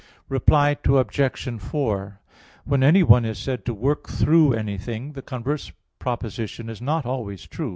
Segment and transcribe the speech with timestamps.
[0.29, 1.59] Reply Obj.
[1.61, 2.21] 4:
[2.65, 7.69] When anyone is said to work through anything, the converse proposition is not always true.